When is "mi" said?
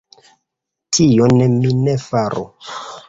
1.57-1.75